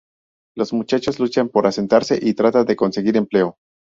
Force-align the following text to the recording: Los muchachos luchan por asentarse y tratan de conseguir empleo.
Los 0.57 0.73
muchachos 0.73 1.19
luchan 1.19 1.49
por 1.49 1.67
asentarse 1.67 2.17
y 2.19 2.33
tratan 2.33 2.65
de 2.65 2.75
conseguir 2.75 3.17
empleo. 3.17 3.57